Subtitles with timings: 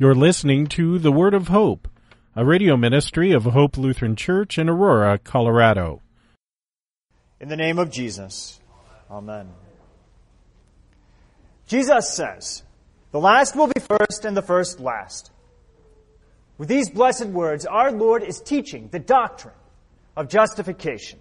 [0.00, 1.88] You're listening to The Word of Hope,
[2.36, 6.02] a radio ministry of Hope Lutheran Church in Aurora, Colorado.
[7.40, 8.60] In the name of Jesus,
[9.10, 9.48] Amen.
[11.66, 12.62] Jesus says,
[13.10, 15.32] The last will be first and the first last.
[16.58, 19.56] With these blessed words, our Lord is teaching the doctrine
[20.16, 21.18] of justification.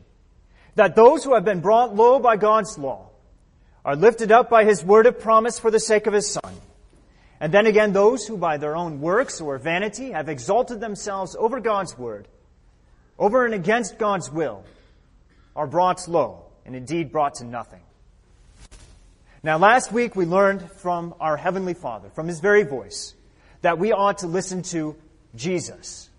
[0.76, 3.10] That those who have been brought low by God's law
[3.84, 6.54] are lifted up by His word of promise for the sake of His Son
[7.40, 11.60] and then again, those who by their own works or vanity have exalted themselves over
[11.60, 12.28] God's word,
[13.20, 14.64] over and against God's will,
[15.56, 17.82] are brought low and indeed brought to nothing.
[19.44, 23.14] Now, last week we learned from our Heavenly Father, from His very voice,
[23.62, 24.96] that we ought to listen to
[25.36, 26.10] Jesus,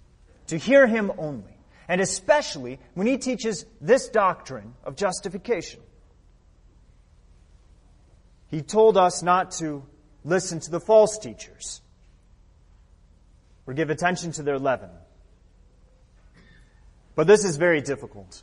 [0.47, 1.57] to hear Him only,
[1.89, 5.81] and especially when He teaches this doctrine of justification.
[8.51, 9.85] He told us not to
[10.29, 11.81] listen to the false teachers
[13.67, 14.91] or give attention to their leaven.
[17.15, 18.43] But this is very difficult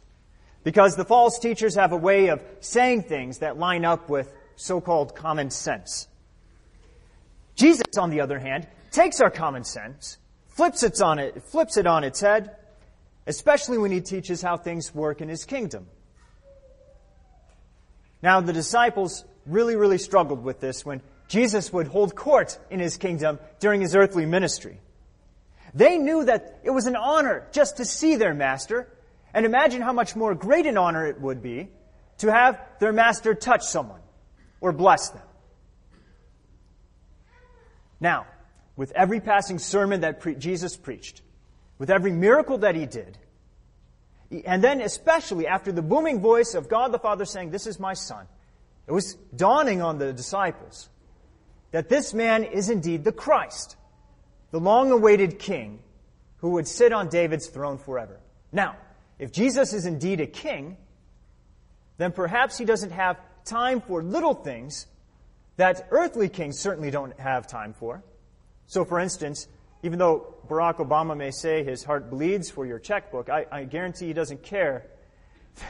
[0.64, 5.16] because the false teachers have a way of saying things that line up with so-called
[5.16, 6.08] common sense.
[7.56, 11.88] Jesus, on the other hand, takes our common sense, flips it on it, flips it
[11.88, 12.56] on its head,
[13.28, 15.88] especially when he teaches how things work in his kingdom.
[18.22, 22.98] Now, the disciples really, really struggled with this when Jesus would hold court in his
[22.98, 24.80] kingdom during his earthly ministry.
[25.74, 28.88] They knew that it was an honor just to see their master,
[29.34, 31.70] and imagine how much more great an honor it would be
[32.20, 34.00] to have their master touch someone
[34.62, 35.22] or bless them.
[38.00, 38.28] Now,
[38.76, 41.22] with every passing sermon that pre- Jesus preached,
[41.78, 43.18] with every miracle that he did,
[44.46, 47.94] and then especially after the booming voice of God the Father saying, This is my
[47.94, 48.28] son,
[48.88, 50.90] it was dawning on the disciples
[51.76, 53.76] that this man is indeed the Christ,
[54.52, 55.80] the long awaited king
[56.38, 58.18] who would sit on David's throne forever.
[58.54, 58.78] Now,
[59.20, 60.78] if Jesus is indeed a king,
[61.98, 64.88] then perhaps he doesn't have time for little things
[65.58, 68.02] that earthly kings certainly don't have time for.
[68.68, 69.50] So, for instance,
[69.84, 74.08] even though Barack Obama may say his heart bleeds for your checkbook, I, I guarantee
[74.08, 74.86] he doesn't care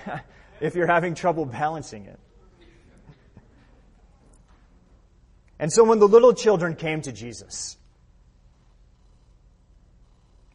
[0.62, 2.20] if you're having trouble balancing it.
[5.60, 7.78] And so when the little children came to Jesus,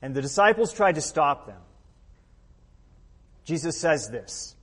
[0.02, 1.60] and the disciples tried to stop them,
[3.44, 4.54] Jesus says this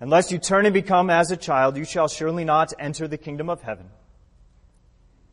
[0.00, 3.48] Unless you turn and become as a child, you shall surely not enter the kingdom
[3.48, 3.86] of heaven.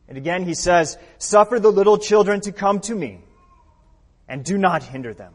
[0.08, 3.20] And again, he says, Suffer the little children to come to me,
[4.28, 5.34] and do not hinder them.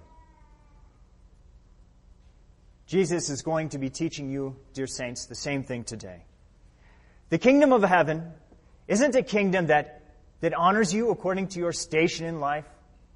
[2.86, 6.24] Jesus is going to be teaching you, dear saints, the same thing today.
[7.30, 8.32] The kingdom of heaven
[8.88, 10.04] isn't a kingdom that,
[10.42, 12.66] that honors you according to your station in life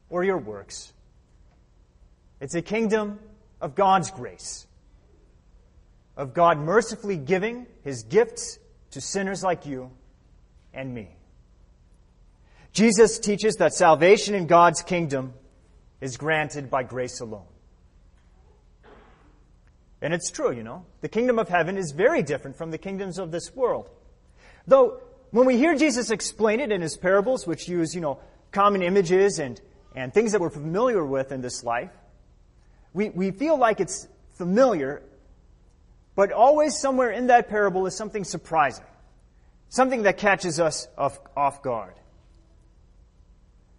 [0.10, 0.92] or your works.
[2.42, 3.20] It's a kingdom
[3.62, 4.66] of God's grace,
[6.18, 8.58] of God mercifully giving his gifts
[8.92, 9.92] to sinners like you
[10.74, 11.10] and me.
[12.72, 15.34] Jesus teaches that salvation in God's kingdom
[16.02, 17.46] is granted by grace alone.
[20.02, 20.86] And it's true, you know.
[21.02, 23.90] The kingdom of heaven is very different from the kingdoms of this world.
[24.68, 28.20] Though, when we hear Jesus explain it in his parables, which use, you know,
[28.52, 29.60] common images and,
[29.96, 31.92] and things that we're familiar with in this life,
[32.94, 35.04] we, we feel like it's familiar,
[36.16, 38.86] but always somewhere in that parable is something surprising.
[39.70, 41.94] Something that catches us off, off guard.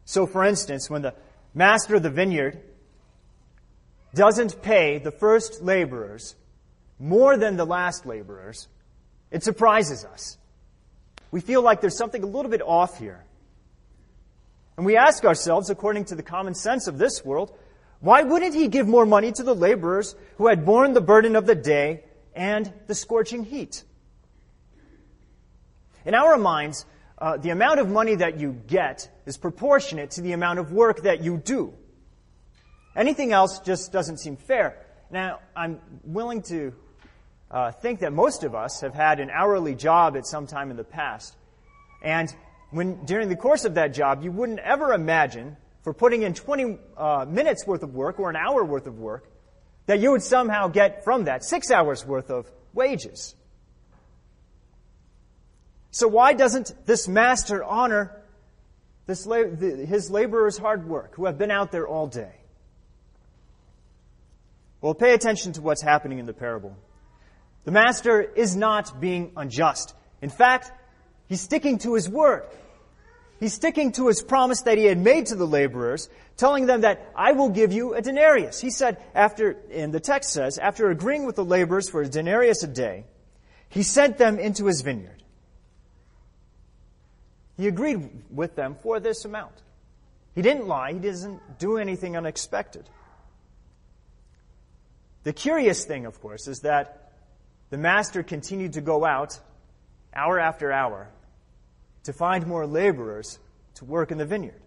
[0.05, 1.15] So, for instance, when the
[1.55, 2.61] master of the vineyard
[4.15, 6.37] doesn't pay the first laborers
[6.99, 8.69] more than the last laborers,
[9.31, 10.37] it surprises us
[11.31, 13.25] we feel like there's something a little bit off here.
[14.77, 17.57] And we ask ourselves, according to the common sense of this world,
[18.01, 21.47] why wouldn't he give more money to the laborers who had borne the burden of
[21.47, 22.05] the day
[22.35, 23.85] and the scorching heat?
[26.05, 26.87] In our minds,
[27.19, 31.03] uh, the amount of money that you get is proportionate to the amount of work
[31.03, 31.75] that you do.
[32.97, 34.87] Anything else just doesn't seem fair.
[35.11, 36.75] Now, I'm willing to
[37.51, 40.77] uh, think that most of us have had an hourly job at some time in
[40.77, 41.37] the past.
[42.03, 42.35] And
[42.71, 46.79] when, during the course of that job, you wouldn't ever imagine for putting in 20
[46.97, 49.29] uh, minutes worth of work or an hour worth of work
[49.87, 53.35] that you would somehow get from that six hours worth of wages.
[55.91, 58.17] So why doesn't this master honor
[59.07, 62.35] this, his laborers' hard work who have been out there all day?
[64.81, 66.77] Well, pay attention to what's happening in the parable.
[67.65, 69.95] The master is not being unjust.
[70.23, 70.73] In fact,
[71.29, 72.45] he's sticking to his word.
[73.41, 77.11] he's sticking to his promise that he had made to the laborers, telling them that
[77.17, 78.61] I will give you a denarius.
[78.61, 82.63] He said after, and the text says, after agreeing with the laborers for a denarius
[82.63, 83.05] a day,
[83.69, 85.23] he sent them into his vineyard.
[87.57, 89.55] He agreed with them for this amount.
[90.35, 90.93] He didn't lie.
[90.93, 92.89] He doesn't do anything unexpected.
[95.25, 97.00] The curious thing, of course, is that
[97.71, 99.39] the master continued to go out
[100.15, 101.09] hour after hour
[102.05, 103.39] to find more laborers
[103.75, 104.61] to work in the vineyard.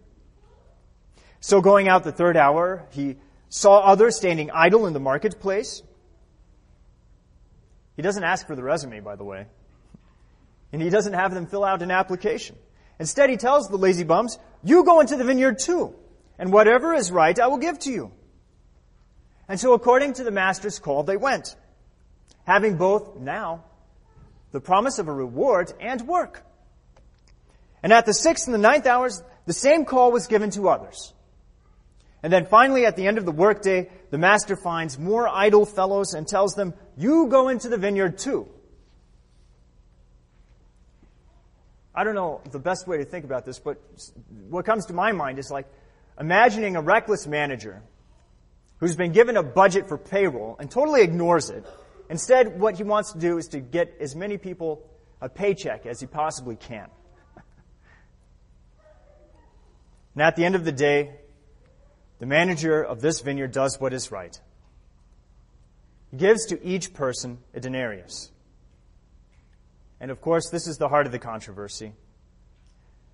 [1.40, 3.16] So going out the third hour, he
[3.50, 5.82] saw others standing idle in the marketplace.
[7.96, 9.46] He doesn't ask for the resume, by the way.
[10.72, 12.56] And he doesn't have them fill out an application.
[12.98, 15.94] Instead, he tells the lazy bums, you go into the vineyard too,
[16.38, 18.12] and whatever is right I will give to you.
[19.48, 21.54] And so according to the master's call, they went,
[22.44, 23.64] having both now
[24.52, 26.42] the promise of a reward and work.
[27.82, 31.12] And at the sixth and the ninth hours, the same call was given to others.
[32.22, 36.14] And then finally, at the end of the workday, the master finds more idle fellows
[36.14, 38.48] and tells them, You go into the vineyard too.
[41.94, 43.80] I don't know the best way to think about this, but
[44.48, 45.66] what comes to my mind is like
[46.18, 47.82] imagining a reckless manager
[48.78, 51.64] who's been given a budget for payroll and totally ignores it.
[52.14, 54.88] Instead, what he wants to do is to get as many people
[55.20, 56.86] a paycheck as he possibly can.
[60.14, 61.10] and at the end of the day,
[62.20, 64.40] the manager of this vineyard does what is right.
[66.12, 68.30] He gives to each person a denarius.
[69.98, 71.94] And of course, this is the heart of the controversy.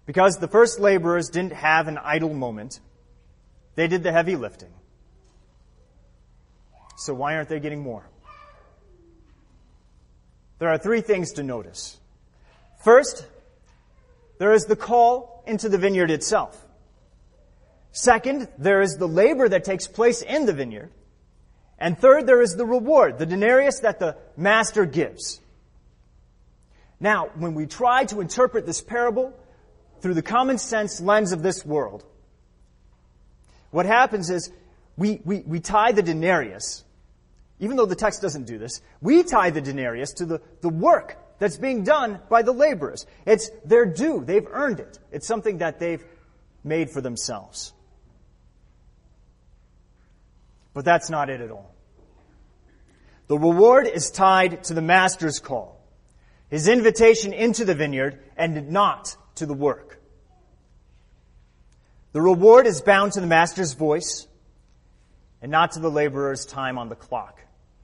[0.05, 2.81] Because the first laborers didn't have an idle moment,
[3.77, 4.75] they did the heavy lifting.
[6.99, 8.05] So why aren't they getting more?
[10.61, 11.99] There are three things to notice.
[12.85, 13.27] First,
[14.39, 16.57] there is the call into the vineyard itself.
[17.93, 20.91] Second, there is the labor that takes place in the vineyard.
[21.79, 25.41] And third, there is the reward, the denarius that the master gives.
[27.01, 29.33] Now, when we try to interpret this parable
[30.03, 32.05] through the common sense lens of this world,
[33.71, 34.53] what happens is
[34.99, 36.85] we, we, we tie the denarius,
[37.61, 41.17] even though the text doesn't do this, we tie the denarius to the, the work
[41.39, 43.07] that's being done by the laborers.
[43.25, 44.25] It's their due.
[44.25, 44.99] They've earned it.
[45.13, 46.05] It's something that they've
[46.65, 47.73] made for themselves.
[50.75, 51.75] But that's not it at all.
[53.29, 55.81] The reward is tied to the master's call
[56.51, 60.01] his invitation into the vineyard and not to the work.
[62.13, 64.27] The reward is bound to the master's voice
[65.41, 67.41] and not to the laborer's time on the clock.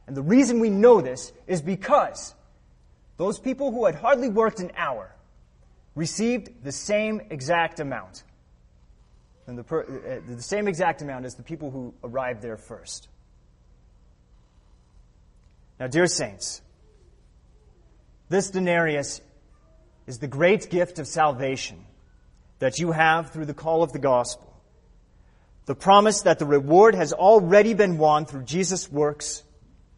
[0.07, 2.35] And the reason we know this is because
[3.17, 5.15] those people who had hardly worked an hour
[5.95, 8.23] received the same exact amount.
[9.47, 13.09] And the, per, uh, the same exact amount as the people who arrived there first.
[15.81, 16.63] Now, dear saints,
[18.29, 19.21] this denarius
[20.07, 21.85] is the great gift of salvation
[22.59, 24.53] that you have through the call of the gospel.
[25.67, 29.43] The promise that the reward has already been won through Jesus' works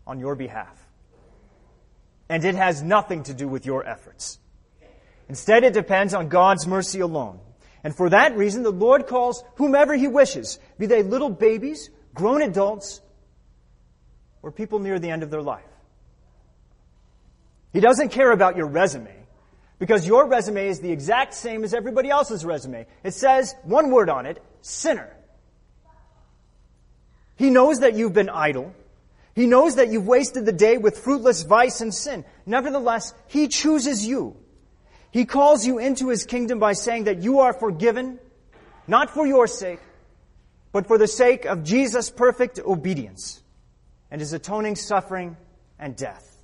[0.09, 0.77] on your behalf.
[2.29, 4.39] And it has nothing to do with your efforts.
[5.29, 7.39] Instead, it depends on God's mercy alone.
[7.85, 12.43] And for that reason, the Lord calls whomever He wishes, be they little babies, grown
[12.43, 13.01] adults,
[14.43, 15.63] or people near the end of their life.
[17.73, 19.15] He doesn't care about your resume
[19.79, 22.87] because your resume is the exact same as everybody else's resume.
[23.05, 25.15] It says one word on it, sinner.
[27.37, 28.75] He knows that you've been idle.
[29.39, 32.25] He knows that you've wasted the day with fruitless vice and sin.
[32.45, 34.37] Nevertheless, He chooses you.
[35.13, 38.19] He calls you into His kingdom by saying that you are forgiven,
[38.89, 39.79] not for your sake,
[40.73, 43.41] but for the sake of Jesus' perfect obedience
[44.11, 45.37] and His atoning suffering
[45.79, 46.37] and death.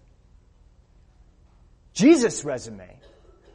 [1.94, 3.00] Jesus' resume,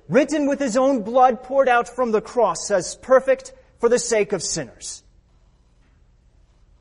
[0.09, 4.33] written with his own blood poured out from the cross, says perfect for the sake
[4.33, 5.01] of sinners.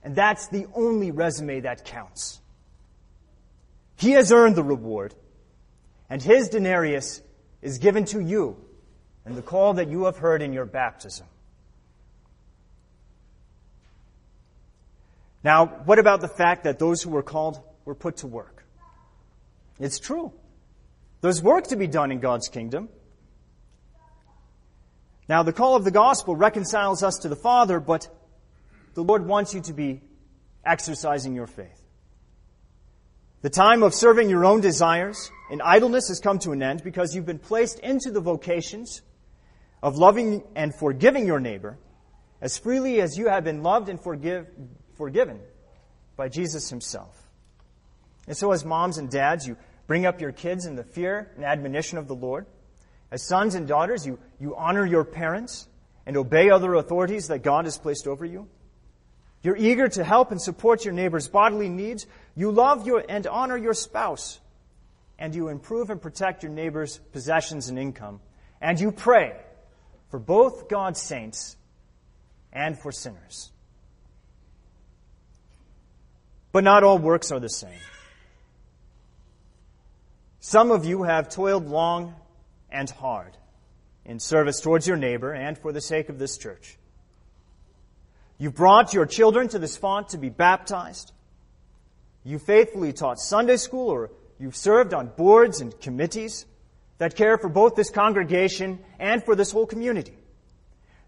[0.03, 2.41] And that's the only resume that counts.
[3.99, 5.15] He has earned the reward,
[6.09, 7.21] and his denarius
[7.61, 8.57] is given to you
[9.25, 11.27] and the call that you have heard in your baptism.
[15.43, 18.65] Now, what about the fact that those who were called were put to work?
[19.81, 20.33] It's true.
[21.21, 22.89] There's work to be done in God's kingdom.
[25.29, 28.09] Now, the call of the gospel reconciles us to the Father, but
[28.95, 30.01] the Lord wants you to be
[30.65, 31.78] exercising your faith.
[33.41, 37.15] The time of serving your own desires in idleness has come to an end because
[37.15, 39.03] you've been placed into the vocations
[39.81, 41.79] of loving and forgiving your neighbor
[42.41, 44.49] as freely as you have been loved and forgive,
[44.97, 45.39] forgiven
[46.17, 47.17] by Jesus himself.
[48.27, 51.45] And so, as moms and dads, you bring up your kids in the fear and
[51.45, 52.47] admonition of the Lord.
[53.11, 55.69] As sons and daughters, you, you honor your parents
[56.07, 58.49] and obey other authorities that God has placed over you.
[59.43, 62.07] You're eager to help and support your neighbor's bodily needs.
[62.39, 64.39] You love your, and honor your spouse.
[65.19, 68.21] And you improve and protect your neighbor's possessions and income.
[68.61, 69.35] And you pray
[70.11, 71.57] for both God's saints
[72.53, 73.51] and for sinners.
[76.53, 77.81] But not all works are the same.
[80.39, 82.15] Some of you have toiled long
[82.71, 83.37] and hard
[84.05, 86.79] in service towards your neighbor and for the sake of this church.
[88.39, 91.11] You've brought your children to this font to be baptized.
[92.29, 96.45] You faithfully taught Sunday school or you've served on boards and committees
[96.99, 100.13] that care for both this congregation and for this whole community.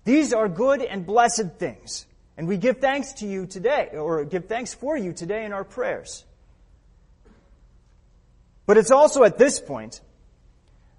[0.05, 2.07] These are good and blessed things,
[2.39, 5.63] and we give thanks to you today, or give thanks for you today in our
[5.63, 6.25] prayers.
[8.65, 10.01] But it's also at this point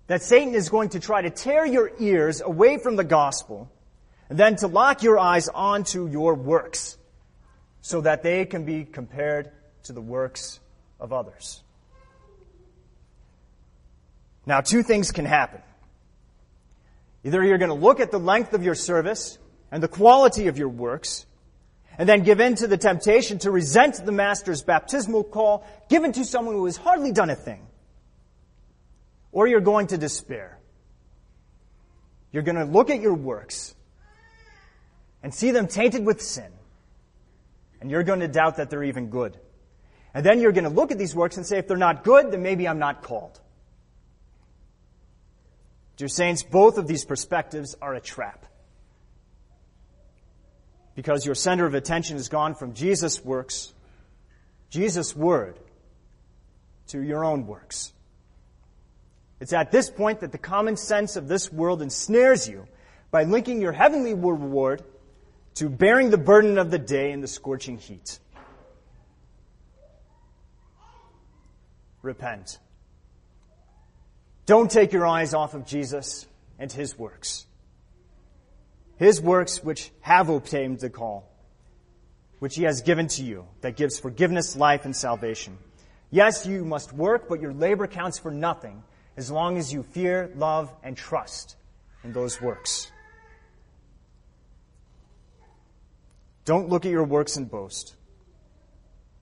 [0.06, 3.72] that Satan is going to try to tear your ears away from the gospel
[4.30, 6.96] and then to lock your eyes onto your works
[7.82, 9.51] so that they can be compared
[9.83, 10.59] to the works
[11.00, 11.61] of others.
[14.45, 15.61] Now, two things can happen.
[17.23, 19.38] Either you're going to look at the length of your service
[19.71, 21.25] and the quality of your works,
[21.97, 26.25] and then give in to the temptation to resent the Master's baptismal call given to
[26.25, 27.65] someone who has hardly done a thing.
[29.31, 30.57] Or you're going to despair.
[32.31, 33.75] You're going to look at your works
[35.21, 36.51] and see them tainted with sin.
[37.79, 39.38] And you're going to doubt that they're even good.
[40.13, 42.32] And then you're going to look at these works and say, if they're not good,
[42.32, 43.39] then maybe I'm not called.
[45.98, 48.46] Dear Saints, both of these perspectives are a trap.
[50.96, 53.74] Because your center of attention has gone from Jesus' works,
[54.70, 55.58] Jesus' word,
[56.88, 57.94] to your own works.
[59.39, 62.68] It's at this point that the common sense of this world ensnares you
[63.12, 64.84] by linking your heavenly reward
[65.56, 68.20] to bearing the burden of the day in the scorching heat.
[72.01, 72.60] Repent.
[74.46, 76.27] Don't take your eyes off of Jesus
[76.60, 77.46] and his works.
[78.98, 81.29] His works which have obtained the call,
[82.39, 85.58] which he has given to you, that gives forgiveness, life, and salvation.
[86.10, 88.84] Yes, you must work, but your labor counts for nothing
[89.17, 91.55] as long as you fear, love, and trust
[92.03, 92.91] in those works.
[96.46, 97.96] Don't look at your works and boast,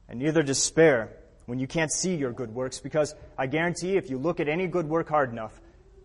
[0.07, 1.11] and neither despair
[1.49, 4.67] when you can't see your good works, because I guarantee if you look at any
[4.67, 5.59] good work hard enough,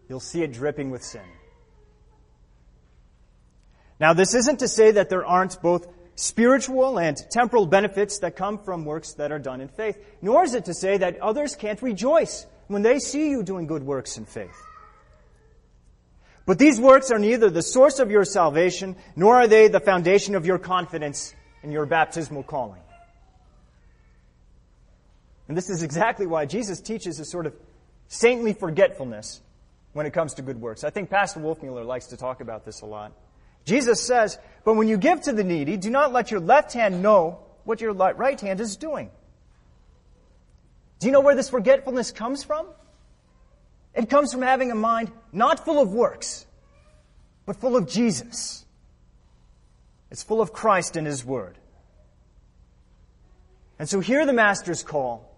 [0.08, 1.20] you'll see it dripping with sin.
[4.00, 8.58] Now, this isn't to say that there aren't both spiritual and temporal benefits that come
[8.58, 11.82] from works that are done in faith, nor is it to say that others can't
[11.82, 14.56] rejoice when they see you doing good works in faith.
[16.46, 20.34] But these works are neither the source of your salvation, nor are they the foundation
[20.34, 22.80] of your confidence in your baptismal calling.
[25.48, 27.54] And this is exactly why Jesus teaches a sort of
[28.08, 29.40] saintly forgetfulness
[29.92, 30.84] when it comes to good works.
[30.84, 33.12] I think Pastor Wolfmueller likes to talk about this a lot.
[33.64, 37.02] Jesus says, But when you give to the needy, do not let your left hand
[37.02, 39.10] know what your right hand is doing.
[40.98, 42.66] Do you know where this forgetfulness comes from?
[43.94, 46.46] It comes from having a mind not full of works,
[47.46, 48.64] but full of Jesus.
[50.10, 51.58] It's full of Christ and His Word.
[53.78, 55.33] And so hear the Master's call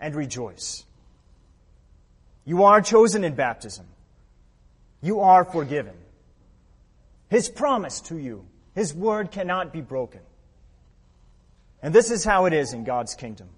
[0.00, 0.84] and rejoice.
[2.44, 3.86] You are chosen in baptism.
[5.02, 5.94] You are forgiven.
[7.28, 10.20] His promise to you, His word cannot be broken.
[11.82, 13.48] And this is how it is in God's kingdom.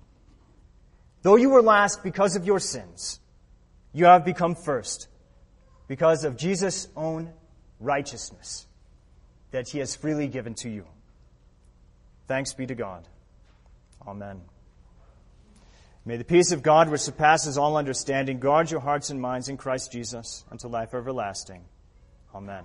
[1.22, 3.20] Though you were last because of your sins,
[3.92, 5.08] you have become first
[5.86, 7.32] because of Jesus' own
[7.80, 8.66] righteousness
[9.50, 10.84] that He has freely given to you.
[12.26, 13.06] Thanks be to God.
[14.06, 14.40] Amen.
[16.08, 19.58] May the peace of God, which surpasses all understanding, guard your hearts and minds in
[19.58, 21.66] Christ Jesus unto life everlasting.
[22.34, 22.64] Amen.